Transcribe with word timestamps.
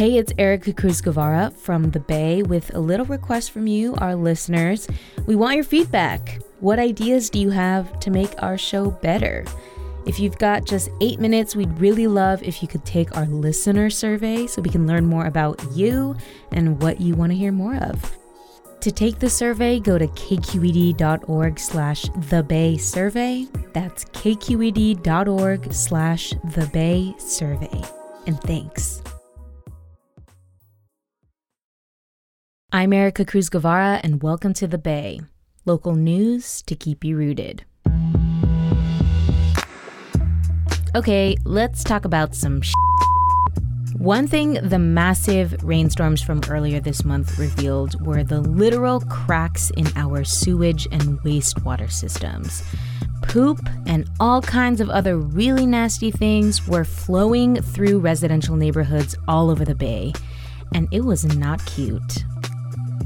Hey, 0.00 0.16
it's 0.16 0.32
Ericka 0.32 0.74
Cruz 0.74 1.02
Guevarra 1.02 1.52
from 1.52 1.90
the 1.90 2.00
Bay 2.00 2.42
with 2.42 2.74
a 2.74 2.80
little 2.80 3.04
request 3.04 3.50
from 3.50 3.66
you, 3.66 3.94
our 3.96 4.16
listeners. 4.16 4.88
We 5.26 5.36
want 5.36 5.56
your 5.56 5.64
feedback. 5.64 6.40
What 6.60 6.78
ideas 6.78 7.28
do 7.28 7.38
you 7.38 7.50
have 7.50 8.00
to 8.00 8.10
make 8.10 8.42
our 8.42 8.56
show 8.56 8.92
better? 8.92 9.44
If 10.06 10.18
you've 10.18 10.38
got 10.38 10.64
just 10.64 10.88
eight 11.02 11.20
minutes, 11.20 11.54
we'd 11.54 11.78
really 11.78 12.06
love 12.06 12.42
if 12.42 12.62
you 12.62 12.66
could 12.66 12.86
take 12.86 13.14
our 13.14 13.26
listener 13.26 13.90
survey 13.90 14.46
so 14.46 14.62
we 14.62 14.70
can 14.70 14.86
learn 14.86 15.04
more 15.04 15.26
about 15.26 15.62
you 15.72 16.16
and 16.50 16.80
what 16.80 16.98
you 16.98 17.14
want 17.14 17.32
to 17.32 17.36
hear 17.36 17.52
more 17.52 17.76
of. 17.76 18.16
To 18.80 18.90
take 18.90 19.18
the 19.18 19.28
survey, 19.28 19.80
go 19.80 19.98
to 19.98 20.06
kqed.org 20.06 21.58
slash 21.58 22.04
the 22.30 22.42
bay 22.42 22.78
survey. 22.78 23.46
That's 23.74 24.06
kqed.org 24.06 25.74
slash 25.74 26.30
the 26.54 26.70
bay 26.72 27.14
survey. 27.18 27.82
And 28.26 28.40
thanks. 28.40 29.02
I'm 32.72 32.92
Ericka 32.92 33.26
Cruz 33.26 33.50
Guevarra, 33.50 33.98
and 34.04 34.22
welcome 34.22 34.54
to 34.54 34.68
The 34.68 34.78
Bay, 34.78 35.20
local 35.66 35.96
news 35.96 36.62
to 36.62 36.76
keep 36.76 37.02
you 37.02 37.16
rooted. 37.16 37.64
Okay, 40.94 41.36
let's 41.44 41.82
talk 41.82 42.04
about 42.04 42.36
some 42.36 42.62
sh- 42.62 42.72
One 43.98 44.28
thing 44.28 44.52
the 44.62 44.78
massive 44.78 45.60
rainstorms 45.64 46.22
from 46.22 46.42
earlier 46.48 46.78
this 46.78 47.04
month 47.04 47.40
revealed 47.40 48.00
were 48.06 48.22
the 48.22 48.40
literal 48.40 49.00
cracks 49.00 49.70
in 49.70 49.88
our 49.96 50.22
sewage 50.22 50.86
and 50.92 51.20
wastewater 51.22 51.90
systems. 51.90 52.62
Poop 53.22 53.58
and 53.86 54.08
all 54.20 54.42
kinds 54.42 54.80
of 54.80 54.88
other 54.90 55.18
really 55.18 55.66
nasty 55.66 56.12
things 56.12 56.68
were 56.68 56.84
flowing 56.84 57.60
through 57.60 57.98
residential 57.98 58.54
neighborhoods 58.54 59.16
all 59.26 59.50
over 59.50 59.64
the 59.64 59.74
Bay, 59.74 60.12
and 60.72 60.86
it 60.92 61.00
was 61.04 61.24
not 61.36 61.66
cute. 61.66 62.24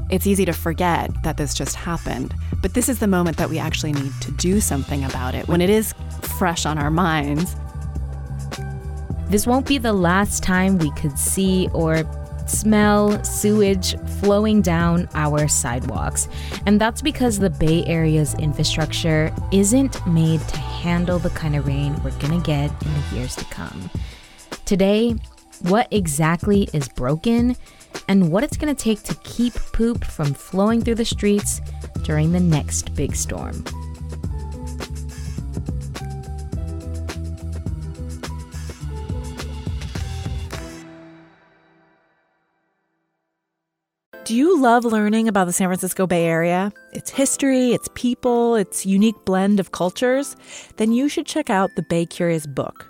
It's 0.09 0.27
easy 0.27 0.45
to 0.45 0.53
forget 0.53 1.11
that 1.23 1.37
this 1.37 1.53
just 1.53 1.75
happened, 1.75 2.35
but 2.61 2.73
this 2.73 2.89
is 2.89 2.99
the 2.99 3.07
moment 3.07 3.37
that 3.37 3.49
we 3.49 3.57
actually 3.57 3.93
need 3.93 4.11
to 4.21 4.31
do 4.31 4.61
something 4.61 5.03
about 5.03 5.33
it 5.33 5.47
when 5.47 5.61
it 5.61 5.69
is 5.69 5.93
fresh 6.21 6.65
on 6.65 6.77
our 6.77 6.91
minds. 6.91 7.55
This 9.29 9.47
won't 9.47 9.67
be 9.67 9.79
the 9.79 9.93
last 9.93 10.43
time 10.43 10.77
we 10.77 10.91
could 10.91 11.17
see 11.17 11.67
or 11.73 12.03
smell 12.47 13.23
sewage 13.23 13.99
flowing 14.21 14.61
down 14.61 15.09
our 15.15 15.47
sidewalks. 15.47 16.27
And 16.67 16.79
that's 16.79 17.01
because 17.01 17.39
the 17.39 17.49
Bay 17.49 17.83
Area's 17.85 18.35
infrastructure 18.35 19.33
isn't 19.51 20.05
made 20.05 20.41
to 20.41 20.57
handle 20.57 21.17
the 21.17 21.31
kind 21.31 21.55
of 21.55 21.65
rain 21.65 21.95
we're 22.03 22.11
gonna 22.19 22.41
get 22.41 22.69
in 22.83 22.93
the 22.93 23.15
years 23.15 23.35
to 23.37 23.45
come. 23.45 23.89
Today, 24.65 25.15
what 25.61 25.87
exactly 25.89 26.69
is 26.73 26.87
broken? 26.87 27.55
And 28.07 28.31
what 28.31 28.43
it's 28.43 28.57
going 28.57 28.73
to 28.73 28.83
take 28.83 29.03
to 29.03 29.15
keep 29.23 29.53
poop 29.73 30.03
from 30.03 30.33
flowing 30.33 30.81
through 30.81 30.95
the 30.95 31.05
streets 31.05 31.61
during 32.03 32.31
the 32.31 32.39
next 32.39 32.95
big 32.95 33.15
storm. 33.15 33.63
Do 44.25 44.35
you 44.35 44.59
love 44.59 44.85
learning 44.85 45.27
about 45.27 45.45
the 45.45 45.53
San 45.53 45.67
Francisco 45.67 46.07
Bay 46.07 46.25
Area? 46.25 46.73
Its 46.93 47.11
history, 47.11 47.73
its 47.73 47.87
people, 47.93 48.55
its 48.55 48.83
unique 48.83 49.23
blend 49.23 49.59
of 49.59 49.71
cultures? 49.71 50.35
Then 50.77 50.91
you 50.91 51.07
should 51.09 51.27
check 51.27 51.51
out 51.51 51.69
the 51.75 51.83
Bay 51.83 52.07
Curious 52.07 52.47
book. 52.47 52.89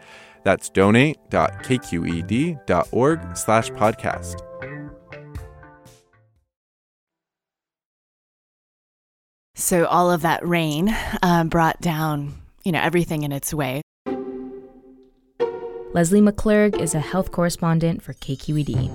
That's 0.43 0.69
donate.kqed.org 0.69 3.37
slash 3.37 3.69
podcast. 3.71 4.41
So 9.55 9.85
all 9.85 10.11
of 10.11 10.23
that 10.23 10.45
rain 10.45 10.95
uh, 11.21 11.43
brought 11.43 11.79
down, 11.81 12.33
you 12.63 12.71
know, 12.71 12.81
everything 12.81 13.23
in 13.23 13.31
its 13.31 13.53
way. 13.53 13.81
Lesley 15.93 16.21
McClurg 16.21 16.79
is 16.79 16.95
a 16.95 16.99
health 16.99 17.31
correspondent 17.31 18.01
for 18.01 18.13
KQED. 18.13 18.89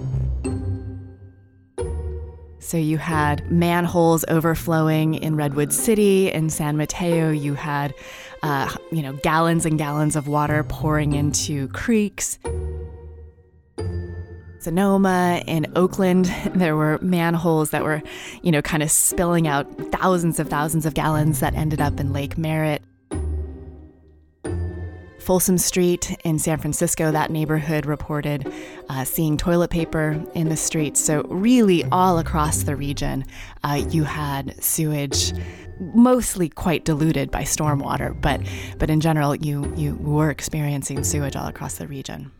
So 2.66 2.76
you 2.76 2.98
had 2.98 3.48
manholes 3.48 4.24
overflowing 4.26 5.14
in 5.14 5.36
Redwood 5.36 5.72
City, 5.72 6.32
in 6.32 6.50
San 6.50 6.76
Mateo. 6.76 7.30
You 7.30 7.54
had, 7.54 7.94
uh, 8.42 8.74
you 8.90 9.02
know, 9.02 9.12
gallons 9.12 9.64
and 9.64 9.78
gallons 9.78 10.16
of 10.16 10.26
water 10.26 10.64
pouring 10.64 11.12
into 11.12 11.68
creeks. 11.68 12.40
Sonoma, 14.58 15.44
in 15.46 15.72
Oakland, 15.76 16.24
there 16.56 16.74
were 16.74 16.98
manholes 17.00 17.70
that 17.70 17.84
were, 17.84 18.02
you 18.42 18.50
know, 18.50 18.62
kind 18.62 18.82
of 18.82 18.90
spilling 18.90 19.46
out 19.46 19.72
thousands 19.92 20.40
of 20.40 20.48
thousands 20.48 20.84
of 20.84 20.94
gallons 20.94 21.38
that 21.38 21.54
ended 21.54 21.80
up 21.80 22.00
in 22.00 22.12
Lake 22.12 22.36
Merritt. 22.36 22.82
Folsom 25.26 25.58
Street 25.58 26.16
in 26.22 26.38
San 26.38 26.56
Francisco, 26.56 27.10
that 27.10 27.32
neighborhood 27.32 27.84
reported 27.84 28.52
uh, 28.88 29.04
seeing 29.04 29.36
toilet 29.36 29.70
paper 29.70 30.24
in 30.36 30.48
the 30.50 30.56
streets. 30.56 31.00
So, 31.00 31.22
really, 31.22 31.82
all 31.86 32.20
across 32.20 32.62
the 32.62 32.76
region, 32.76 33.24
uh, 33.64 33.84
you 33.90 34.04
had 34.04 34.62
sewage, 34.62 35.32
mostly 35.80 36.48
quite 36.48 36.84
diluted 36.84 37.32
by 37.32 37.42
stormwater, 37.42 38.18
but, 38.20 38.40
but 38.78 38.88
in 38.88 39.00
general, 39.00 39.34
you, 39.34 39.74
you 39.76 39.96
were 39.96 40.30
experiencing 40.30 41.02
sewage 41.02 41.34
all 41.34 41.48
across 41.48 41.78
the 41.78 41.88
region. 41.88 42.30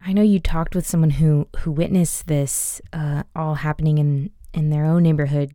I 0.00 0.14
know 0.14 0.22
you 0.22 0.40
talked 0.40 0.74
with 0.74 0.86
someone 0.86 1.10
who 1.10 1.48
who 1.58 1.70
witnessed 1.70 2.28
this 2.28 2.80
uh, 2.94 3.24
all 3.36 3.56
happening 3.56 3.98
in 3.98 4.30
in 4.54 4.70
their 4.70 4.86
own 4.86 5.02
neighborhood. 5.02 5.52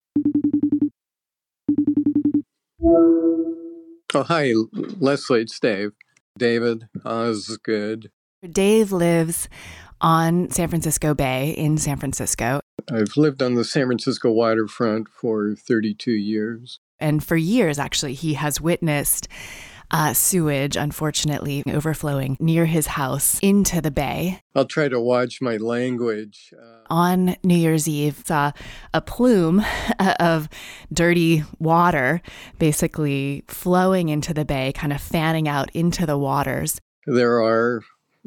Oh, 2.86 4.24
hi, 4.28 4.52
Lesley. 5.00 5.42
It's 5.42 5.60
Dave. 5.60 5.92
David, 6.38 6.88
Osgood. 7.06 8.12
Dave 8.50 8.92
lives 8.92 9.48
on 10.02 10.50
San 10.50 10.68
Francisco 10.68 11.14
Bay 11.14 11.52
in 11.52 11.78
San 11.78 11.98
Francisco. 11.98 12.60
I've 12.92 13.16
lived 13.16 13.42
on 13.42 13.56
the 13.56 13.64
San 13.64 13.86
Francisco 13.86 14.32
waterfront 14.32 15.08
for 15.08 15.56
32 15.56 16.12
years. 16.12 16.80
And 17.00 17.24
for 17.24 17.38
years, 17.38 17.80
actually, 17.80 18.16
he 18.16 18.34
has 18.34 18.60
witnessed 18.60 19.30
uh, 19.94 20.14
sewage, 20.14 20.76
unfortunately, 20.76 21.64
overflowing 21.68 22.36
near 22.40 22.66
his 22.66 22.88
house 22.88 23.40
into 23.42 23.80
the 23.80 23.92
bay. 23.92 24.42
I'll 24.56 24.66
try 24.66 24.90
to 24.90 25.00
watch 25.00 25.40
my 25.40 25.58
language. 25.58 26.54
Uh, 26.60 26.80
On 26.90 27.36
New 27.44 27.56
Year's 27.56 27.88
Eve, 27.88 28.24
saw 28.26 28.52
a 28.94 29.02
plume 29.02 29.64
of 30.20 30.50
dirty 30.92 31.44
water 31.60 32.22
basically 32.58 33.44
flowing 33.48 34.10
into 34.10 34.34
the 34.34 34.46
bay, 34.46 34.74
kind 34.74 34.92
of 34.92 35.00
fanning 35.00 35.48
out 35.48 35.70
into 35.76 36.06
the 36.06 36.18
waters. 36.18 36.82
There 37.06 37.42
are 37.42 37.84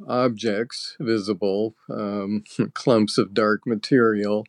objects 0.06 0.96
visible, 1.00 1.74
um, 1.90 2.44
clumps 2.74 3.18
of 3.18 3.34
dark 3.34 3.66
material, 3.66 4.46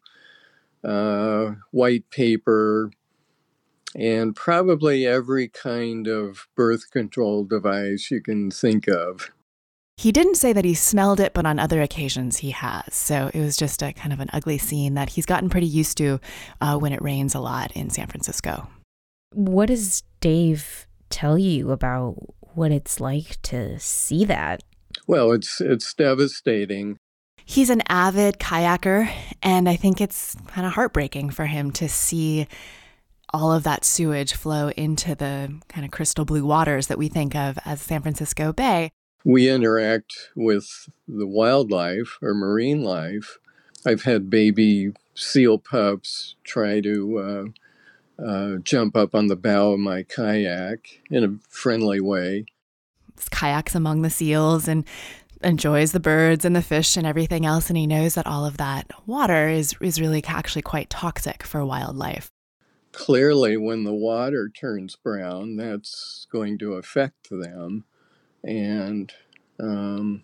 uh, 0.83 1.55
white 1.71 2.09
paper, 2.11 2.91
and 3.95 4.35
probably 4.35 5.05
every 5.05 5.47
kind 5.47 6.07
of 6.07 6.47
birth 6.55 6.91
control 6.91 7.43
device 7.43 8.09
you 8.11 8.21
can 8.21 8.51
think 8.51 8.87
of. 8.87 9.31
He 9.97 10.11
didn't 10.11 10.35
say 10.35 10.53
that 10.53 10.65
he 10.65 10.75
smelled 10.75 11.19
it, 11.19 11.33
but 11.33 11.47
on 11.47 11.57
other 11.57 11.81
occasions 11.81 12.37
he 12.37 12.51
has. 12.51 12.93
So 12.93 13.31
it 13.33 13.39
was 13.39 13.57
just 13.57 13.81
a 13.81 13.93
kind 13.93 14.13
of 14.13 14.19
an 14.19 14.29
ugly 14.31 14.59
scene 14.59 14.93
that 14.93 15.09
he's 15.09 15.25
gotten 15.25 15.49
pretty 15.49 15.67
used 15.67 15.97
to 15.97 16.19
uh, 16.61 16.77
when 16.77 16.93
it 16.93 17.01
rains 17.01 17.33
a 17.33 17.39
lot 17.39 17.71
in 17.71 17.89
San 17.89 18.07
Francisco. 18.07 18.67
What 19.33 19.67
does 19.67 20.03
Dave 20.21 20.85
tell 21.09 21.37
you 21.37 21.71
about 21.71 22.15
what 22.53 22.71
it's 22.71 22.99
like 22.99 23.41
to 23.43 23.79
see 23.79 24.23
that? 24.25 24.61
Well, 25.07 25.31
it's 25.31 25.61
it's 25.61 25.93
devastating. 25.93 26.97
He's 27.43 27.69
an 27.69 27.81
avid 27.87 28.39
kayaker, 28.39 29.09
and 29.41 29.69
I 29.69 29.77
think 29.77 30.01
it's 30.01 30.35
kind 30.47 30.67
of 30.67 30.73
heartbreaking 30.73 31.29
for 31.29 31.45
him 31.45 31.71
to 31.71 31.87
see 31.87 32.47
all 33.33 33.51
of 33.51 33.63
that 33.63 33.83
sewage 33.83 34.33
flow 34.33 34.69
into 34.69 35.15
the 35.15 35.59
kind 35.67 35.85
of 35.85 35.91
crystal 35.91 36.25
blue 36.25 36.45
waters 36.45 36.87
that 36.87 36.97
we 36.97 37.07
think 37.09 37.35
of 37.35 37.57
as 37.65 37.81
San 37.81 38.01
Francisco 38.01 38.53
Bay. 38.53 38.91
We 39.25 39.49
interact 39.49 40.29
with 40.35 40.89
the 41.07 41.27
wildlife 41.27 42.17
or 42.21 42.33
marine 42.33 42.83
life. 42.83 43.37
I've 43.85 44.03
had 44.03 44.29
baby 44.29 44.93
seal 45.15 45.57
pups 45.57 46.35
try 46.43 46.79
to 46.81 47.53
uh, 48.19 48.23
uh, 48.23 48.57
jump 48.57 48.95
up 48.95 49.13
on 49.13 49.27
the 49.27 49.35
bow 49.35 49.73
of 49.73 49.79
my 49.79 50.03
kayak 50.03 51.01
in 51.09 51.23
a 51.23 51.35
friendly 51.49 51.99
way. 51.99 52.45
Kayaks 53.31 53.75
among 53.75 54.03
the 54.03 54.09
seals 54.09 54.67
and 54.67 54.85
enjoys 55.43 55.91
the 55.91 55.99
birds 55.99 56.45
and 56.45 56.55
the 56.55 56.61
fish 56.61 56.97
and 56.97 57.05
everything 57.05 57.45
else 57.45 57.69
and 57.69 57.77
he 57.77 57.85
knows 57.85 58.15
that 58.15 58.25
all 58.25 58.45
of 58.45 58.57
that 58.57 58.89
water 59.05 59.47
is 59.47 59.75
is 59.81 60.01
really 60.01 60.23
actually 60.25 60.63
quite 60.63 60.89
toxic 60.89 61.43
for 61.43 61.63
wildlife 61.63 62.31
clearly 62.91 63.57
when 63.57 63.83
the 63.83 63.93
water 63.93 64.49
turns 64.49 64.95
brown, 64.95 65.55
that's 65.55 66.27
going 66.31 66.57
to 66.59 66.73
affect 66.73 67.29
them. 67.29 67.85
And 68.43 69.11
um, 69.59 70.23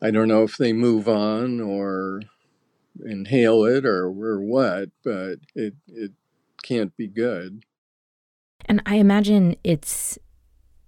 I 0.00 0.10
don't 0.10 0.28
know 0.28 0.42
if 0.42 0.56
they 0.56 0.72
move 0.72 1.08
on 1.08 1.60
or 1.60 2.22
inhale 3.04 3.64
it 3.64 3.84
or, 3.84 4.06
or 4.06 4.40
what, 4.40 4.90
but 5.04 5.36
it, 5.54 5.74
it 5.86 6.12
can't 6.62 6.96
be 6.96 7.06
good. 7.06 7.64
And 8.66 8.82
I 8.84 8.96
imagine 8.96 9.56
it's 9.64 10.18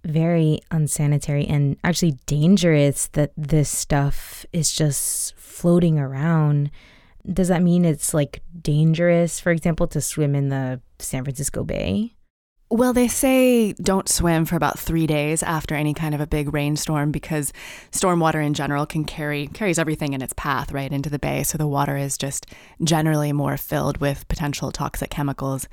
very 0.03 0.59
unsanitary 0.71 1.45
and 1.45 1.77
actually 1.83 2.17
dangerous 2.25 3.07
that 3.07 3.31
this 3.37 3.69
stuff 3.69 4.45
is 4.51 4.71
just 4.71 5.35
floating 5.35 5.99
around 5.99 6.71
does 7.31 7.49
that 7.49 7.61
mean 7.61 7.85
it's 7.85 8.13
like 8.13 8.41
dangerous, 8.61 9.39
for 9.39 9.51
example, 9.51 9.87
to 9.87 10.01
swim 10.01 10.35
in 10.35 10.49
the 10.49 10.81
San 10.99 11.23
Francisco 11.23 11.63
Bay? 11.63 12.15
Well, 12.73 12.93
they 12.93 13.09
say 13.09 13.73
don't 13.73 14.07
swim 14.07 14.45
for 14.45 14.55
about 14.55 14.79
three 14.79 15.05
days 15.05 15.43
after 15.43 15.75
any 15.75 15.93
kind 15.93 16.15
of 16.15 16.21
a 16.21 16.25
big 16.25 16.53
rainstorm 16.53 17.11
because 17.11 17.51
stormwater 17.91 18.41
in 18.41 18.53
general 18.53 18.85
can 18.85 19.03
carry 19.03 19.47
carries 19.47 19.77
everything 19.77 20.13
in 20.13 20.21
its 20.21 20.31
path 20.37 20.71
right 20.71 20.89
into 20.89 21.09
the 21.09 21.19
bay. 21.19 21.43
So 21.43 21.57
the 21.57 21.67
water 21.67 21.97
is 21.97 22.17
just 22.17 22.45
generally 22.81 23.33
more 23.33 23.57
filled 23.57 23.97
with 23.97 24.25
potential 24.29 24.71
toxic 24.71 25.09
chemicals. 25.09 25.67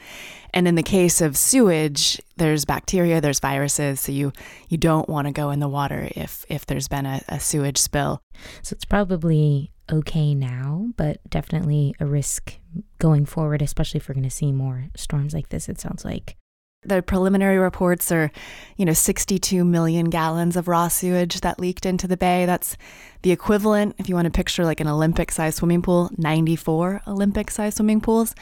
And 0.52 0.66
in 0.66 0.74
the 0.74 0.82
case 0.82 1.20
of 1.20 1.36
sewage, 1.36 2.20
there's 2.36 2.64
bacteria, 2.64 3.20
there's 3.20 3.38
viruses, 3.38 4.00
so 4.00 4.10
you 4.10 4.32
you 4.68 4.76
don't 4.76 5.08
want 5.08 5.28
to 5.28 5.32
go 5.32 5.50
in 5.50 5.60
the 5.60 5.68
water 5.68 6.08
if 6.16 6.44
if 6.48 6.66
there's 6.66 6.88
been 6.88 7.06
a, 7.06 7.22
a 7.28 7.38
sewage 7.38 7.78
spill. 7.78 8.20
So 8.62 8.74
it's 8.74 8.84
probably 8.84 9.70
okay 9.90 10.34
now, 10.34 10.88
but 10.96 11.18
definitely 11.28 11.94
a 12.00 12.06
risk 12.06 12.58
going 12.98 13.26
forward, 13.26 13.62
especially 13.62 13.98
if 13.98 14.08
we're 14.08 14.14
going 14.14 14.24
to 14.24 14.30
see 14.30 14.52
more 14.52 14.88
storms 14.96 15.34
like 15.34 15.48
this, 15.48 15.68
it 15.68 15.80
sounds 15.80 16.04
like. 16.04 16.36
The 16.84 17.02
preliminary 17.02 17.58
reports 17.58 18.12
are, 18.12 18.30
you 18.76 18.84
know, 18.84 18.92
62 18.92 19.64
million 19.64 20.10
gallons 20.10 20.56
of 20.56 20.68
raw 20.68 20.86
sewage 20.86 21.40
that 21.40 21.58
leaked 21.58 21.84
into 21.84 22.06
the 22.06 22.16
bay. 22.16 22.46
That's 22.46 22.76
the 23.22 23.32
equivalent, 23.32 23.96
if 23.98 24.08
you 24.08 24.14
want 24.14 24.26
to 24.26 24.30
picture 24.30 24.64
like 24.64 24.80
an 24.80 24.86
Olympic 24.86 25.32
sized 25.32 25.58
swimming 25.58 25.82
pool, 25.82 26.10
94 26.16 27.02
Olympic 27.08 27.50
sized 27.50 27.78
swimming 27.78 28.00
pools. 28.00 28.34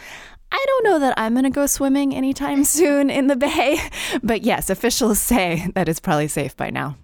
I 0.53 0.65
don't 0.67 0.85
know 0.85 0.99
that 1.01 1.15
I'm 1.17 1.33
going 1.33 1.45
to 1.45 1.51
go 1.51 1.67
swimming 1.67 2.15
anytime 2.15 2.65
soon 2.65 3.09
in 3.09 3.27
the 3.27 3.37
bay, 3.37 3.81
but 4.23 4.43
yes, 4.43 4.69
officials 4.69 5.19
say 5.19 5.69
that 5.75 5.89
it's 5.89 6.01
probably 6.01 6.29
safe 6.29 6.57
by 6.57 6.71
now. 6.71 6.97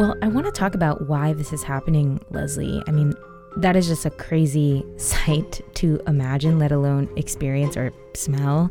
Well, 0.00 0.16
I 0.22 0.28
want 0.28 0.46
to 0.46 0.50
talk 0.50 0.74
about 0.74 1.08
why 1.08 1.34
this 1.34 1.52
is 1.52 1.62
happening, 1.62 2.24
Lesley. 2.30 2.82
I 2.86 2.90
mean, 2.90 3.12
that 3.58 3.76
is 3.76 3.86
just 3.86 4.06
a 4.06 4.10
crazy 4.10 4.82
sight 4.96 5.60
to 5.74 6.00
imagine, 6.06 6.58
let 6.58 6.72
alone 6.72 7.06
experience 7.16 7.76
or 7.76 7.92
smell. 8.14 8.70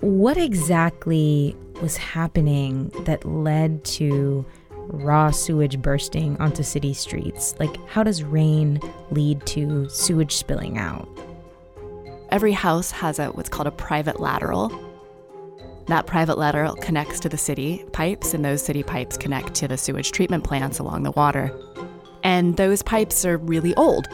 What 0.00 0.36
exactly 0.36 1.56
was 1.80 1.96
happening 1.96 2.90
that 3.06 3.24
led 3.24 3.82
to 3.84 4.44
raw 4.88 5.30
sewage 5.30 5.80
bursting 5.80 6.36
onto 6.36 6.62
city 6.62 6.92
streets? 6.92 7.54
Like, 7.58 7.74
how 7.88 8.02
does 8.02 8.22
rain 8.22 8.82
lead 9.10 9.46
to 9.46 9.88
sewage 9.88 10.36
spilling 10.36 10.76
out? 10.76 11.08
Every 12.28 12.52
house 12.52 12.90
has 12.90 13.18
a 13.18 13.28
what's 13.28 13.48
called 13.48 13.66
a 13.66 13.70
private 13.70 14.20
lateral. 14.20 14.68
That 15.90 16.06
private 16.06 16.38
lateral 16.38 16.76
connects 16.76 17.18
to 17.18 17.28
the 17.28 17.36
city 17.36 17.84
pipes, 17.90 18.32
and 18.32 18.44
those 18.44 18.62
city 18.62 18.84
pipes 18.84 19.16
connect 19.16 19.54
to 19.54 19.66
the 19.66 19.76
sewage 19.76 20.12
treatment 20.12 20.44
plants 20.44 20.78
along 20.78 21.02
the 21.02 21.10
water. 21.10 21.52
And 22.22 22.56
those 22.56 22.80
pipes 22.80 23.24
are 23.24 23.38
really 23.38 23.74
old. 23.74 24.06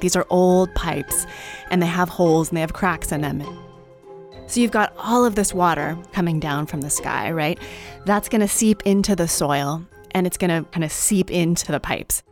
These 0.00 0.14
are 0.14 0.26
old 0.28 0.74
pipes, 0.74 1.26
and 1.70 1.80
they 1.80 1.86
have 1.86 2.10
holes 2.10 2.50
and 2.50 2.58
they 2.58 2.60
have 2.60 2.74
cracks 2.74 3.12
in 3.12 3.22
them. 3.22 3.42
So 4.46 4.60
you've 4.60 4.72
got 4.72 4.92
all 4.98 5.24
of 5.24 5.36
this 5.36 5.54
water 5.54 5.96
coming 6.12 6.38
down 6.38 6.66
from 6.66 6.82
the 6.82 6.90
sky, 6.90 7.30
right? 7.30 7.58
That's 8.04 8.28
going 8.28 8.42
to 8.42 8.48
seep 8.48 8.82
into 8.84 9.16
the 9.16 9.28
soil 9.28 9.82
and 10.10 10.26
it's 10.26 10.36
going 10.36 10.50
to 10.50 10.68
kind 10.70 10.84
of 10.84 10.92
seep 10.92 11.30
into 11.30 11.72
the 11.72 11.80
pipes. 11.80 12.22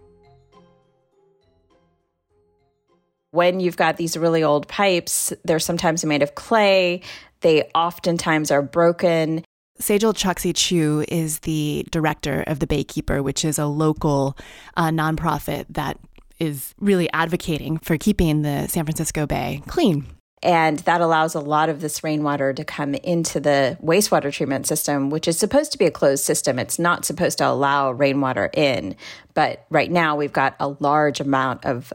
When 3.31 3.61
you've 3.61 3.79
got 3.79 3.97
these 3.97 4.15
really 4.17 4.43
old 4.43 4.69
pipes, 4.69 5.33
they're 5.45 5.59
sometimes 5.59 6.05
made 6.05 6.23
of 6.23 6.35
clay. 6.35 7.00
They 7.40 7.68
oftentimes 7.75 8.50
are 8.50 8.62
broken. 8.62 9.44
Sejal 9.80 10.14
Choksi-Chau 10.14 11.04
is 11.09 11.40
the 11.40 11.87
director 11.90 12.44
of 12.47 12.59
the 12.59 12.66
Baykeeper, 12.66 13.23
which 13.23 13.44
is 13.44 13.59
a 13.59 13.66
local 13.66 14.37
uh, 14.76 14.90
nonprofit 14.90 15.64
that 15.70 15.99
is 16.38 16.75
really 16.80 17.11
advocating 17.12 17.78
for 17.78 17.97
keeping 17.97 18.42
the 18.42 18.66
San 18.66 18.85
Francisco 18.85 19.26
Bay 19.26 19.62
clean. 19.66 20.06
And 20.42 20.78
that 20.80 21.02
allows 21.02 21.35
a 21.35 21.40
lot 21.40 21.68
of 21.68 21.82
this 21.82 22.02
rainwater 22.02 22.54
to 22.54 22.64
come 22.64 22.94
into 22.94 23.40
the 23.40 23.76
wastewater 23.82 24.32
treatment 24.32 24.66
system, 24.66 25.11
which 25.11 25.28
is 25.28 25.38
supposed 25.38 25.70
to 25.73 25.78
be 25.78 25.85
a 25.85 25.90
closed 25.90 26.25
system. 26.25 26.59
It's 26.59 26.78
not 26.78 27.04
supposed 27.04 27.38
to 27.38 27.47
allow 27.47 27.90
rainwater 27.90 28.50
in. 28.54 28.97
But 29.35 29.66
right 29.68 29.90
now, 29.90 30.16
we've 30.16 30.32
got 30.32 30.56
a 30.59 30.68
large 30.80 31.20
amount 31.20 31.66
of 31.66 31.92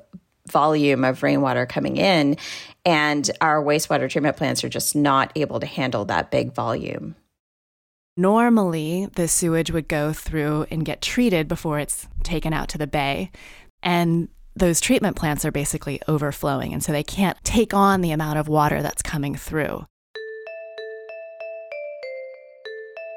volume 0.49 1.03
of 1.03 1.23
rainwater 1.23 1.65
coming 1.65 1.97
in, 1.97 2.37
and 2.85 3.29
our 3.41 3.63
wastewater 3.63 4.09
treatment 4.09 4.37
plants 4.37 4.63
are 4.63 4.69
just 4.69 4.95
not 4.95 5.31
able 5.35 5.59
to 5.59 5.65
handle 5.65 6.05
that 6.05 6.31
big 6.31 6.53
volume. 6.53 7.15
Normally, 8.17 9.07
the 9.15 9.27
sewage 9.27 9.71
would 9.71 9.87
go 9.87 10.13
through 10.13 10.67
and 10.71 10.85
get 10.85 11.01
treated 11.01 11.47
before 11.47 11.79
it's 11.79 12.07
taken 12.23 12.53
out 12.53 12.69
to 12.69 12.77
the 12.77 12.87
bay. 12.87 13.31
And 13.83 14.29
those 14.55 14.79
treatment 14.79 15.17
plants 15.17 15.43
are 15.43 15.51
basically 15.51 16.01
overflowing, 16.07 16.73
and 16.73 16.81
so 16.81 16.93
they 16.93 17.03
can't 17.03 17.37
take 17.43 17.73
on 17.73 18.01
the 18.01 18.11
amount 18.11 18.39
of 18.39 18.47
water 18.47 18.81
that's 18.81 19.01
coming 19.01 19.35
through. 19.35 19.85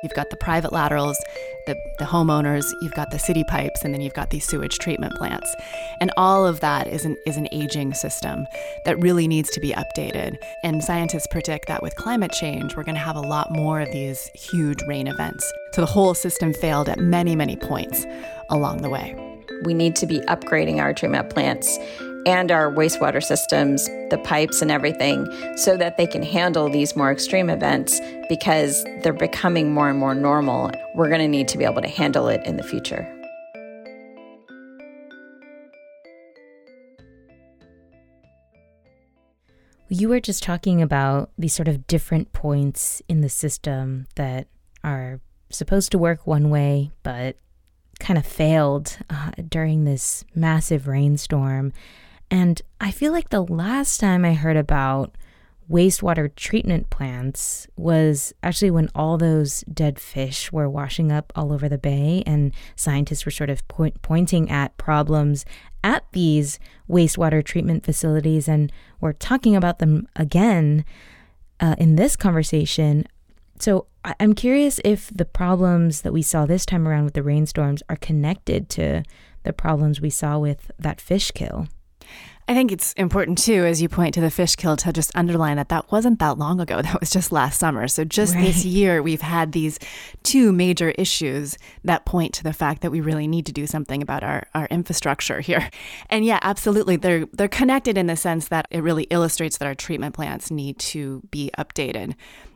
You've 0.03 0.15
got 0.15 0.31
the 0.31 0.37
private 0.37 0.73
laterals, 0.73 1.19
the, 1.67 1.77
the 1.99 2.05
homeowners, 2.05 2.65
you've 2.81 2.95
got 2.95 3.11
the 3.11 3.19
city 3.19 3.43
pipes, 3.45 3.85
and 3.85 3.93
then 3.93 4.01
you've 4.01 4.15
got 4.15 4.31
these 4.31 4.47
sewage 4.47 4.79
treatment 4.79 5.15
plants. 5.17 5.55
And 6.01 6.13
all 6.17 6.47
of 6.47 6.61
that 6.61 6.87
is 6.87 7.05
an, 7.05 7.17
is 7.27 7.37
an 7.37 7.49
aging 7.51 7.95
system 7.95 8.47
that 8.85 8.99
really 9.01 9.27
needs 9.27 9.51
to 9.51 9.61
be 9.61 9.73
updated. 9.73 10.37
And 10.63 10.85
scientists 10.85 11.27
predict 11.27 11.67
that 11.67 11.83
with 11.83 11.97
climate 11.97 12.31
change, 12.31 12.77
we're 12.77 12.85
going 12.85 12.95
to 12.95 13.01
have 13.01 13.17
a 13.17 13.21
lot 13.21 13.51
more 13.51 13.81
of 13.81 13.91
these 13.91 14.31
huge 14.35 14.83
rain 14.87 15.09
events. 15.09 15.53
So 15.73 15.81
the 15.81 15.87
whole 15.87 16.15
system 16.15 16.55
failed 16.55 16.89
at 16.89 16.99
many, 17.01 17.35
many 17.35 17.57
points 17.57 18.07
along 18.51 18.83
the 18.83 18.91
way. 18.91 19.17
We 19.65 19.75
need 19.75 19.97
to 19.97 20.07
be 20.07 20.21
upgrading 20.21 20.79
our 20.79 20.95
treatment 20.95 21.31
plants 21.31 21.77
and 22.29 22.53
our 22.53 22.71
wastewater 22.71 23.25
systems, 23.25 23.87
the 24.11 24.21
pipes 24.23 24.61
and 24.61 24.71
everything, 24.71 25.27
so 25.57 25.79
that 25.79 25.97
they 25.97 26.07
can 26.07 26.23
handle 26.23 26.69
these 26.69 26.95
more 26.95 27.11
extreme 27.11 27.49
events 27.49 28.03
because 28.29 28.85
they're 29.03 29.15
becoming 29.15 29.73
more 29.73 29.89
and 29.89 29.99
more 29.99 30.15
normal. 30.15 30.71
We're 30.95 31.09
going 31.09 31.23
to 31.23 31.29
need 31.29 31.49
to 31.49 31.57
be 31.57 31.65
able 31.65 31.81
to 31.81 31.89
handle 31.89 32.29
it 32.29 32.45
in 32.45 32.59
the 32.59 32.63
future. 32.63 33.03
You 39.89 40.11
were 40.11 40.21
just 40.21 40.43
talking 40.43 40.83
about 40.83 41.31
these 41.39 41.55
sort 41.55 41.67
of 41.67 41.87
different 41.87 42.35
points 42.35 43.01
in 43.09 43.23
the 43.23 43.31
system 43.31 44.07
that 44.17 44.49
are 44.85 45.23
supposed 45.49 45.93
to 45.93 45.99
work 45.99 46.27
one 46.27 46.51
way, 46.51 46.91
but 47.03 47.37
kind 47.99 48.19
of 48.19 48.27
failed 48.27 48.99
uh, 49.09 49.31
during 49.49 49.85
this 49.85 50.27
massive 50.35 50.87
rainstorm. 50.87 51.73
And 52.31 52.61
I 52.81 52.91
feel 52.91 53.13
like 53.13 53.31
the 53.31 53.43
last 53.43 54.01
time 54.01 54.25
I 54.25 54.35
heard 54.35 54.57
about 54.57 55.17
wastewater 55.71 56.35
treatment 56.35 56.89
plants 56.89 57.67
was 57.77 58.33
actually 58.43 58.71
when 58.71 58.89
all 58.95 59.19
those 59.19 59.61
dead 59.73 59.99
fish 59.99 60.51
were 60.51 60.69
washing 60.69 61.13
up 61.13 61.31
all 61.37 61.53
over 61.53 61.69
the 61.69 61.77
bay, 61.79 62.23
and 62.27 62.53
scientists 62.75 63.25
were 63.27 63.31
sort 63.31 63.51
of 63.51 63.67
point- 63.69 64.01
pointing 64.01 64.51
at 64.51 64.77
problems 64.79 65.45
at 65.85 66.05
these 66.13 66.59
wastewater 66.89 67.45
treatment 67.45 67.85
facilities, 67.85 68.49
and 68.49 68.73
we're 69.01 69.13
talking 69.13 69.55
about 69.55 69.79
them 69.79 70.09
again 70.17 70.85
uh, 71.61 71.75
in 71.79 71.97
this 71.97 72.17
conversation. 72.17 73.07
So 73.59 73.87
I- 74.05 74.15
I'm 74.21 74.35
curious 74.35 74.81
if 74.85 75.11
the 75.15 75.25
problems 75.27 76.01
that 76.03 76.13
we 76.13 76.23
saw 76.23 76.47
this 76.47 76.65
time 76.65 76.89
around 76.89 77.05
with 77.05 77.15
the 77.15 77.23
rainstorms 77.23 77.83
are 77.91 77.97
connected 77.97 78.69
to 78.71 79.03
the 79.43 79.53
problems 79.53 80.01
we 80.01 80.11
saw 80.11 80.39
with 80.39 80.71
that 80.79 81.01
fish 81.01 81.31
kill. 81.31 81.67
I 82.49 82.55
think 82.55 82.73
it's 82.73 82.95
important 82.95 83.37
too, 83.37 83.67
as 83.67 83.83
you 83.83 83.91
point 83.91 84.15
to 84.15 84.23
the 84.23 84.31
fish 84.31 84.57
kill, 84.57 84.75
to 84.79 84.91
just 84.91 85.15
underline 85.15 85.59
that 85.59 85.69
that 85.69 85.93
wasn't 85.93 86.19
that 86.21 86.39
long 86.39 86.61
ago. 86.61 86.81
That 86.89 87.01
was 87.01 87.11
just 87.11 87.33
last 87.33 87.59
summer. 87.59 87.87
So 87.87 88.05
just 88.05 88.35
right. 88.35 88.47
this 88.47 88.65
year, 88.65 89.03
we've 89.03 89.21
had 89.21 89.53
these 89.53 89.79
two 90.23 90.53
major 90.53 90.91
issues 90.93 91.59
that 91.85 92.07
point 92.07 92.33
to 92.35 92.43
the 92.43 92.55
fact 92.55 92.81
that 92.81 92.91
we 92.91 93.03
really 93.03 93.27
need 93.27 93.45
to 93.47 93.53
do 93.53 93.67
something 93.67 94.01
about 94.01 94.25
our, 94.25 94.47
our 94.55 94.67
infrastructure 94.71 95.41
here. 95.41 95.69
And 96.11 96.25
yeah, 96.25 96.39
absolutely, 96.43 96.97
they're 96.97 97.27
they're 97.33 97.49
connected 97.49 97.99
in 97.99 98.07
the 98.07 98.17
sense 98.17 98.49
that 98.49 98.67
it 98.71 98.83
really 98.83 99.05
illustrates 99.05 99.59
that 99.59 99.67
our 99.67 99.75
treatment 99.75 100.15
plants 100.15 100.51
need 100.51 100.79
to 100.79 101.23
be 101.31 101.51
updated. 101.59 102.15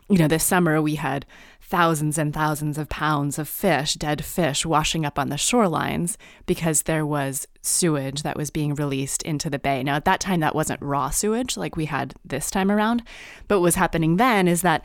You 0.09 0.19
know, 0.19 0.29
this 0.29 0.45
summer 0.45 0.81
we 0.81 0.95
had 0.95 1.27
thousands 1.73 2.19
and 2.19 2.35
thousands 2.35 2.77
of 2.77 2.91
pounds 2.91 3.39
of 3.39 3.49
fish, 3.49 3.95
dead 3.95 4.23
fish, 4.23 4.67
washing 4.67 5.07
up 5.07 5.19
on 5.19 5.31
the 5.31 5.37
shorelines 5.37 6.17
because 6.45 6.83
there 6.83 7.07
was 7.07 7.49
sewage 7.63 8.23
that 8.25 8.37
was 8.37 8.51
being 8.51 8.75
released 8.75 9.23
into 9.23 9.49
the 9.49 9.59
bay. 9.59 9.83
Now, 9.83 9.97
at 9.97 10.05
that 10.05 10.21
time, 10.21 10.41
that 10.41 10.55
wasn't 10.55 10.83
raw 10.83 11.09
sewage 11.09 11.57
like 11.57 11.75
we 11.75 11.87
had 11.87 12.13
this 12.27 12.51
time 12.51 12.71
around. 12.71 13.03
But 13.49 13.57
what 13.61 13.65
was 13.65 13.77
happening 13.77 14.19
then 14.19 14.49
is 14.49 14.61
that 14.61 14.85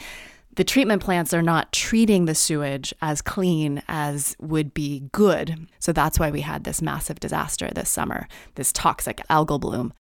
the 0.56 0.64
treatment 0.64 1.04
plants 1.04 1.34
are 1.34 1.42
not 1.42 1.74
treating 1.74 2.24
the 2.24 2.34
sewage 2.34 2.94
as 3.02 3.22
clean 3.22 3.84
as 3.90 4.38
would 4.40 4.74
be 4.74 5.10
good. 5.12 5.68
So 5.80 5.92
that's 5.92 6.18
why 6.18 6.32
we 6.32 6.40
had 6.40 6.64
this 6.64 6.82
massive 6.82 7.20
disaster 7.20 7.70
this 7.76 7.90
summer, 7.90 8.30
this 8.56 8.72
toxic 8.72 9.22
algal 9.30 9.60
bloom. 9.60 9.92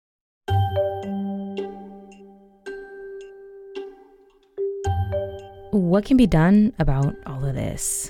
What 5.72 6.06
can 6.06 6.16
be 6.16 6.28
done 6.28 6.72
about 6.80 7.16
all 7.26 7.44
of 7.44 7.54
this? 7.54 8.10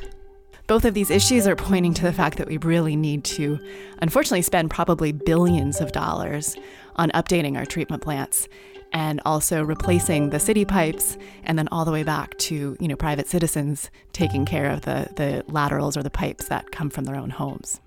Both 0.67 0.85
of 0.85 0.93
these 0.93 1.09
issues 1.09 1.47
are 1.47 1.55
pointing 1.55 1.93
to 1.95 2.03
the 2.03 2.13
fact 2.13 2.37
that 2.37 2.47
we 2.47 2.57
really 2.57 2.95
need 2.95 3.23
to, 3.23 3.59
unfortunately, 3.99 4.43
spend 4.43 4.69
probably 4.69 5.11
billions 5.11 5.81
of 5.81 5.91
dollars 5.91 6.55
on 6.97 7.09
updating 7.11 7.57
our 7.57 7.65
treatment 7.65 8.03
plants 8.03 8.47
and 8.93 9.19
also 9.25 9.63
replacing 9.63 10.29
the 10.29 10.39
city 10.39 10.65
pipes 10.65 11.17
and 11.45 11.57
then 11.57 11.67
all 11.69 11.83
the 11.83 11.91
way 11.91 12.03
back 12.03 12.37
to 12.37 12.77
you 12.79 12.87
know 12.87 12.95
private 12.95 13.27
citizens 13.27 13.89
taking 14.13 14.45
care 14.45 14.69
of 14.69 14.81
the, 14.81 15.09
the 15.15 15.43
laterals 15.47 15.97
or 15.97 16.03
the 16.03 16.09
pipes 16.09 16.47
that 16.49 16.71
come 16.71 16.89
from 16.91 17.05
their 17.05 17.15
own 17.15 17.31
homes. 17.31 17.81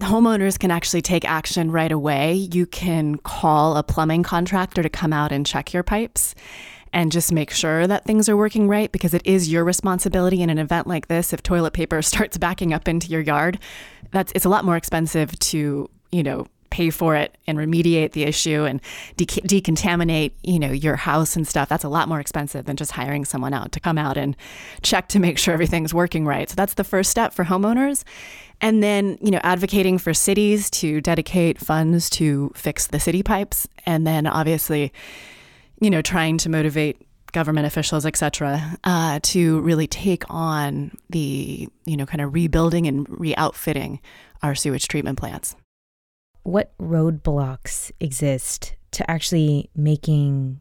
Homeowners 0.00 0.58
can 0.58 0.70
actually 0.70 1.02
take 1.02 1.24
action 1.24 1.70
right 1.70 1.90
away. 1.90 2.34
You 2.34 2.66
can 2.66 3.16
call 3.16 3.76
a 3.76 3.82
plumbing 3.82 4.22
contractor 4.22 4.82
to 4.82 4.88
come 4.88 5.12
out 5.12 5.32
and 5.32 5.44
check 5.44 5.72
your 5.72 5.82
pipes 5.82 6.34
and 6.92 7.12
just 7.12 7.32
make 7.32 7.50
sure 7.50 7.86
that 7.86 8.04
things 8.04 8.28
are 8.28 8.36
working 8.36 8.68
right 8.68 8.90
because 8.92 9.12
it 9.12 9.26
is 9.26 9.50
your 9.50 9.64
responsibility 9.64 10.40
in 10.40 10.50
an 10.50 10.58
event 10.58 10.86
like 10.86 11.08
this 11.08 11.32
if 11.32 11.42
toilet 11.42 11.72
paper 11.72 12.00
starts 12.02 12.38
backing 12.38 12.72
up 12.72 12.88
into 12.88 13.08
your 13.08 13.20
yard 13.20 13.58
that's 14.10 14.32
it's 14.34 14.44
a 14.44 14.48
lot 14.48 14.64
more 14.64 14.76
expensive 14.76 15.38
to 15.38 15.90
you 16.10 16.22
know 16.22 16.46
pay 16.70 16.90
for 16.90 17.16
it 17.16 17.36
and 17.46 17.58
remediate 17.58 18.12
the 18.12 18.24
issue 18.24 18.64
and 18.64 18.80
de- 19.16 19.26
decontaminate, 19.26 20.32
you 20.42 20.58
know, 20.58 20.70
your 20.70 20.96
house 20.96 21.36
and 21.36 21.46
stuff. 21.46 21.68
That's 21.68 21.84
a 21.84 21.88
lot 21.88 22.08
more 22.08 22.20
expensive 22.20 22.66
than 22.66 22.76
just 22.76 22.92
hiring 22.92 23.24
someone 23.24 23.54
out 23.54 23.72
to 23.72 23.80
come 23.80 23.98
out 23.98 24.16
and 24.16 24.36
check 24.82 25.08
to 25.08 25.18
make 25.18 25.38
sure 25.38 25.54
everything's 25.54 25.94
working 25.94 26.26
right. 26.26 26.48
So 26.48 26.54
that's 26.54 26.74
the 26.74 26.84
first 26.84 27.10
step 27.10 27.32
for 27.32 27.44
homeowners. 27.44 28.04
And 28.60 28.82
then, 28.82 29.18
you 29.22 29.30
know, 29.30 29.40
advocating 29.42 29.98
for 29.98 30.12
cities 30.12 30.68
to 30.70 31.00
dedicate 31.00 31.58
funds 31.58 32.10
to 32.10 32.50
fix 32.54 32.88
the 32.88 32.98
city 32.98 33.22
pipes 33.22 33.68
and 33.86 34.06
then 34.06 34.26
obviously, 34.26 34.92
you 35.80 35.90
know, 35.90 36.02
trying 36.02 36.38
to 36.38 36.48
motivate 36.48 37.00
government 37.32 37.66
officials, 37.66 38.04
et 38.06 38.16
cetera, 38.16 38.76
uh, 38.84 39.20
to 39.22 39.60
really 39.60 39.86
take 39.86 40.24
on 40.28 40.96
the, 41.10 41.68
you 41.84 41.96
know, 41.96 42.06
kind 42.06 42.20
of 42.20 42.34
rebuilding 42.34 42.86
and 42.86 43.06
re 43.08 43.34
outfitting 43.36 44.00
our 44.42 44.54
sewage 44.54 44.88
treatment 44.88 45.18
plants 45.18 45.54
what 46.48 46.76
roadblocks 46.78 47.92
exist 48.00 48.74
to 48.90 49.08
actually 49.10 49.68
making 49.76 50.60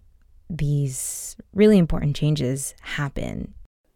these 0.50 1.38
really 1.54 1.78
important 1.78 2.16
changes 2.16 2.76
happen? 2.82 3.54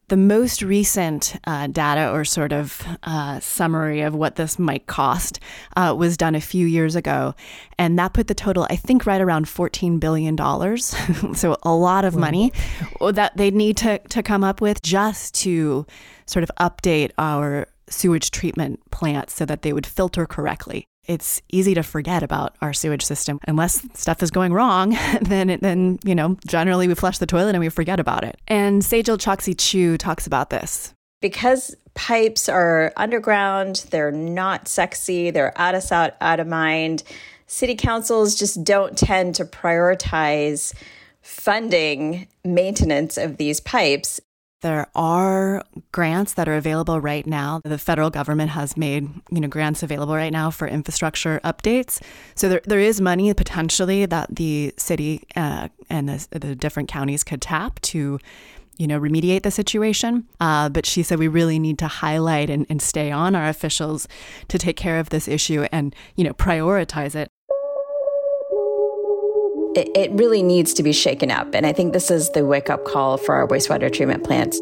The 0.08 0.18
most 0.18 0.62
recent 0.62 1.38
uh, 1.46 1.68
data 1.68 2.12
or 2.12 2.26
sort 2.26 2.52
of 2.52 2.86
uh, 3.04 3.40
summary 3.40 4.02
of 4.02 4.14
what 4.14 4.36
this 4.36 4.60
might 4.60 4.86
cost 4.88 5.40
uh, 5.78 5.94
was 5.98 6.18
done 6.18 6.36
a 6.36 6.42
few 6.42 6.66
years 6.66 6.96
ago. 6.96 7.34
And 7.78 7.98
that 8.00 8.14
put 8.14 8.28
the 8.28 8.36
total, 8.36 8.68
I 8.70 8.76
think, 8.76 9.06
right 9.06 9.22
around 9.22 9.46
$14 9.46 10.00
billion. 10.00 10.38
so 11.36 11.58
a 11.64 11.74
lot 11.74 12.04
of 12.04 12.16
money 12.16 12.52
that 13.00 13.38
they'd 13.38 13.56
need 13.56 13.78
to, 13.78 14.00
to 14.00 14.22
come 14.22 14.44
up 14.44 14.60
with 14.60 14.82
just 14.82 15.34
to 15.36 15.86
sort 16.26 16.44
of 16.44 16.52
update 16.60 17.12
our 17.18 17.68
sewage 17.88 18.32
treatment 18.32 18.80
plants 18.92 19.34
so 19.34 19.46
that 19.46 19.62
they 19.62 19.72
would 19.72 19.86
filter 19.86 20.26
correctly 20.26 20.86
it's 21.06 21.42
easy 21.52 21.74
to 21.74 21.84
forget 21.84 22.24
about 22.24 22.56
our 22.62 22.74
sewage 22.74 23.04
system. 23.04 23.40
Unless 23.48 23.82
stuff 23.94 24.22
is 24.22 24.32
going 24.32 24.54
wrong 24.54 24.98
then 25.22 25.58
then 25.62 26.00
you 26.04 26.16
know 26.16 26.38
generally 26.46 26.88
we 26.88 26.96
flush 26.96 27.18
the 27.18 27.26
toilet 27.26 27.56
and 27.56 27.60
we 27.60 27.70
forget 27.70 28.00
about 28.00 28.24
it. 28.24 28.40
And 28.48 28.82
Sejal 28.82 29.18
Choksi-Chau 29.18 29.98
talks 29.98 30.28
about 30.28 30.50
this. 30.50 30.94
Because 31.22 31.76
pipes 31.94 32.48
are 32.48 32.94
underground 32.96 33.86
they're 33.92 34.12
not 34.12 34.68
sexy 34.68 35.30
they're 35.30 35.54
out 35.60 35.76
of 35.76 35.84
sight 35.84 36.14
out 36.22 36.40
of 36.40 36.48
mind 36.48 37.04
city 37.48 37.76
councils 37.76 38.34
just 38.34 38.64
don't 38.64 38.98
tend 38.98 39.36
to 39.36 39.44
prioritize 39.44 40.74
funding 41.22 42.28
maintenance 42.46 43.18
of 43.18 43.36
these 43.36 43.60
pipes 43.60 44.22
there 44.62 44.88
are 44.96 45.64
grants 45.92 46.34
that 46.34 46.48
are 46.48 46.56
available 46.56 47.00
right 47.02 47.26
now. 47.26 47.62
The 47.64 47.78
federal 47.78 48.10
government 48.10 48.52
has 48.52 48.78
made, 48.78 49.10
you 49.32 49.42
know, 49.42 49.48
grants 49.48 49.84
available 49.84 50.16
right 50.16 50.32
now 50.32 50.50
for 50.50 50.68
infrastructure 50.68 51.40
updates. 51.44 52.02
So 52.36 52.50
there, 52.50 52.62
there 52.66 52.80
is 52.80 53.02
money 53.02 53.34
potentially 53.34 54.06
that 54.06 54.36
the 54.36 54.74
city 54.78 55.24
uh, 55.36 55.68
and 55.90 56.10
the, 56.10 56.40
the 56.40 56.56
different 56.56 56.90
counties 56.90 57.24
could 57.24 57.42
tap 57.42 57.80
to 57.82 58.20
you 58.78 58.88
know, 58.88 59.00
remediate 59.00 59.44
the 59.44 59.52
situation. 59.52 60.28
Uh, 60.40 60.68
but 60.68 60.88
she 60.88 61.04
said 61.04 61.20
we 61.20 61.28
really 61.28 61.60
need 61.60 61.78
to 61.78 61.88
highlight 61.88 62.50
and, 62.50 62.66
and 62.68 62.82
stay 62.82 63.12
on 63.12 63.36
our 63.36 63.48
officials 63.48 64.08
to 64.48 64.58
take 64.58 64.76
care 64.76 64.98
of 64.98 65.10
this 65.10 65.28
issue 65.28 65.68
and, 65.72 65.96
you 66.16 66.24
know, 66.24 66.34
prioritize 66.34 67.14
it 67.14 67.30
it, 69.76 69.90
it 69.96 70.12
really 70.12 70.44
needs 70.44 70.74
to 70.74 70.84
be 70.84 70.92
shaken 70.92 71.32
up. 71.32 71.54
And 71.54 71.66
I 71.66 71.74
think 71.74 71.94
this 71.94 72.12
is 72.12 72.30
the 72.32 72.46
wake 72.46 72.70
up 72.70 72.84
call 72.86 73.18
for 73.18 73.36
our 73.36 73.48
wastewater 73.48 73.92
treatment 73.92 74.24
plants. 74.24 74.60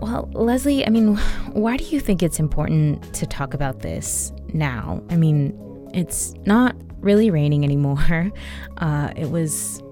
Well, 0.00 0.30
Lesley, 0.32 0.86
I 0.86 0.90
mean, 0.90 1.16
why 1.52 1.76
do 1.76 1.84
you 1.84 2.00
think 2.00 2.22
it's 2.22 2.40
important 2.40 3.12
to 3.14 3.26
talk 3.26 3.52
about 3.52 3.80
this 3.80 4.32
now? 4.54 5.02
I 5.10 5.16
mean, 5.16 5.56
it's 5.92 6.34
not 6.46 6.74
really 7.00 7.30
raining 7.30 7.64
anymore. 7.64 8.32
Uh, 8.78 9.12
it 9.14 9.30
was 9.30 9.82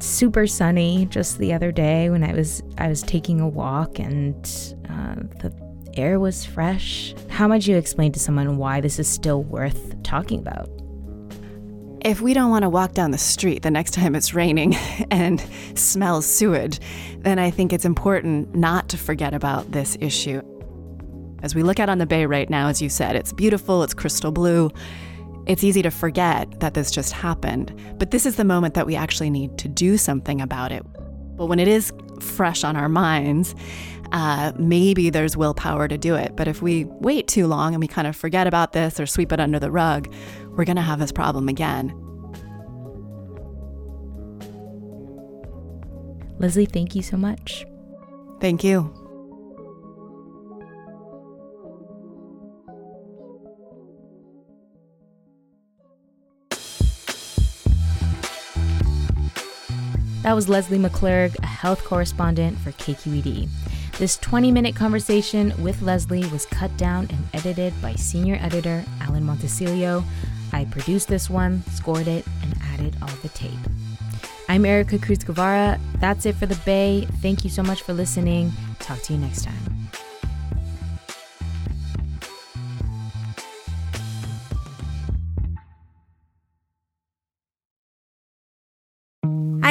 super 0.00 0.46
sunny 0.46 1.06
just 1.06 1.38
the 1.38 1.52
other 1.52 1.72
day 1.72 2.10
when 2.10 2.22
I 2.22 2.32
was 2.32 2.62
I 2.78 2.86
was 2.86 3.02
taking 3.02 3.40
a 3.40 3.48
walk 3.48 3.98
and 3.98 4.46
uh, 5.16 5.22
the 5.48 5.52
air 5.96 6.20
was 6.20 6.44
fresh. 6.44 7.14
How 7.28 7.48
might 7.48 7.66
you 7.66 7.76
explain 7.76 8.12
to 8.12 8.20
someone 8.20 8.56
why 8.56 8.80
this 8.80 8.98
is 8.98 9.08
still 9.08 9.42
worth 9.42 10.02
talking 10.02 10.40
about? 10.40 10.68
If 12.02 12.20
we 12.20 12.34
don't 12.34 12.50
want 12.50 12.62
to 12.62 12.68
walk 12.68 12.92
down 12.92 13.10
the 13.10 13.18
street 13.18 13.62
the 13.62 13.70
next 13.70 13.92
time 13.92 14.14
it's 14.14 14.32
raining 14.32 14.74
and 15.10 15.44
smell 15.74 16.22
sewage, 16.22 16.78
then 17.18 17.38
I 17.38 17.50
think 17.50 17.72
it's 17.72 17.84
important 17.84 18.54
not 18.54 18.88
to 18.90 18.96
forget 18.96 19.34
about 19.34 19.72
this 19.72 19.96
issue. 20.00 20.40
As 21.42 21.54
we 21.54 21.62
look 21.62 21.80
out 21.80 21.88
on 21.88 21.98
the 21.98 22.06
bay 22.06 22.26
right 22.26 22.48
now, 22.48 22.68
as 22.68 22.80
you 22.80 22.88
said, 22.88 23.16
it's 23.16 23.32
beautiful, 23.32 23.82
it's 23.82 23.94
crystal 23.94 24.32
blue. 24.32 24.70
It's 25.46 25.62
easy 25.62 25.82
to 25.82 25.90
forget 25.90 26.60
that 26.60 26.74
this 26.74 26.90
just 26.90 27.12
happened, 27.12 27.72
but 27.98 28.10
this 28.10 28.26
is 28.26 28.36
the 28.36 28.44
moment 28.44 28.74
that 28.74 28.86
we 28.86 28.96
actually 28.96 29.30
need 29.30 29.58
to 29.58 29.68
do 29.68 29.96
something 29.96 30.40
about 30.40 30.72
it. 30.72 30.84
But 31.36 31.46
when 31.46 31.60
it 31.60 31.68
is 31.68 31.92
fresh 32.20 32.64
on 32.64 32.76
our 32.76 32.88
minds, 32.88 33.54
uh, 34.12 34.52
maybe 34.58 35.10
there's 35.10 35.36
willpower 35.36 35.88
to 35.88 35.98
do 35.98 36.14
it. 36.14 36.36
But 36.36 36.48
if 36.48 36.62
we 36.62 36.84
wait 36.84 37.28
too 37.28 37.46
long 37.46 37.74
and 37.74 37.80
we 37.80 37.88
kind 37.88 38.06
of 38.06 38.16
forget 38.16 38.46
about 38.46 38.72
this 38.72 38.98
or 39.00 39.06
sweep 39.06 39.32
it 39.32 39.40
under 39.40 39.58
the 39.58 39.70
rug, 39.70 40.12
we're 40.50 40.64
going 40.64 40.76
to 40.76 40.82
have 40.82 40.98
this 40.98 41.12
problem 41.12 41.48
again. 41.48 41.94
Lesley, 46.38 46.66
thank 46.66 46.94
you 46.94 47.02
so 47.02 47.16
much. 47.16 47.64
Thank 48.40 48.62
you. 48.62 48.92
That 60.26 60.34
was 60.34 60.48
Lesley 60.48 60.76
McClurg, 60.76 61.38
a 61.38 61.46
health 61.46 61.84
correspondent 61.84 62.58
for 62.58 62.72
KQED. 62.72 63.48
This 63.98 64.18
20 64.18 64.52
minute 64.52 64.76
conversation 64.76 65.54
with 65.62 65.80
Lesley 65.80 66.26
was 66.26 66.44
cut 66.44 66.76
down 66.76 67.08
and 67.08 67.24
edited 67.32 67.72
by 67.80 67.94
senior 67.94 68.36
editor 68.42 68.84
Alan 69.00 69.24
Montecillo. 69.24 70.04
I 70.52 70.66
produced 70.66 71.08
this 71.08 71.30
one, 71.30 71.62
scored 71.70 72.06
it, 72.06 72.26
and 72.42 72.54
added 72.74 72.94
all 73.00 73.08
the 73.22 73.30
tape. 73.30 73.50
I'm 74.50 74.64
Ericka 74.64 75.02
Cruz 75.02 75.20
Guevarra. 75.20 75.80
That's 75.98 76.26
it 76.26 76.36
for 76.36 76.44
the 76.44 76.60
Bay. 76.66 77.08
Thank 77.22 77.42
you 77.42 77.48
so 77.48 77.62
much 77.62 77.80
for 77.80 77.94
listening. 77.94 78.52
Talk 78.80 79.00
to 79.04 79.14
you 79.14 79.18
next 79.18 79.44
time. 79.44 79.75